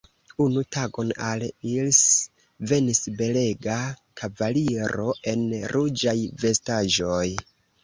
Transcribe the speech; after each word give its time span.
Unu 0.43 0.61
tagon 0.75 1.11
al 1.31 1.43
Is 1.71 1.99
venis 2.71 3.03
belega 3.21 3.77
kavaliro 4.23 5.07
en 5.35 5.47
ruĝaj 5.77 6.19
vestaĵoj. 6.45 7.25